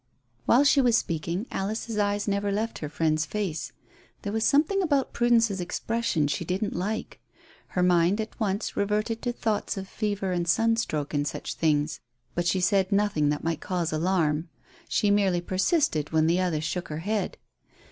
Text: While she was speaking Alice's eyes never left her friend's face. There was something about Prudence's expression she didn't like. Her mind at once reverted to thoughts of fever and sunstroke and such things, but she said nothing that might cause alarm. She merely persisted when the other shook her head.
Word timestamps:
While 0.47 0.63
she 0.63 0.81
was 0.81 0.97
speaking 0.97 1.45
Alice's 1.51 1.99
eyes 1.99 2.27
never 2.27 2.51
left 2.51 2.79
her 2.79 2.89
friend's 2.89 3.27
face. 3.27 3.71
There 4.23 4.33
was 4.33 4.43
something 4.43 4.81
about 4.81 5.13
Prudence's 5.13 5.61
expression 5.61 6.25
she 6.27 6.43
didn't 6.43 6.75
like. 6.75 7.19
Her 7.77 7.83
mind 7.83 8.19
at 8.19 8.39
once 8.39 8.75
reverted 8.75 9.21
to 9.21 9.31
thoughts 9.31 9.77
of 9.77 9.87
fever 9.87 10.31
and 10.31 10.47
sunstroke 10.47 11.13
and 11.13 11.27
such 11.27 11.53
things, 11.53 11.99
but 12.33 12.47
she 12.47 12.61
said 12.61 12.91
nothing 12.91 13.29
that 13.29 13.43
might 13.43 13.61
cause 13.61 13.93
alarm. 13.93 14.49
She 14.89 15.11
merely 15.11 15.39
persisted 15.39 16.11
when 16.11 16.25
the 16.25 16.39
other 16.39 16.61
shook 16.61 16.87
her 16.87 16.97
head. 17.05 17.37